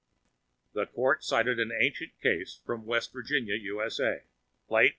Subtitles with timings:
[0.73, 4.21] The Court cited an ancient case from West Virginia, U.S.A.
[4.67, 4.89] _Plate v.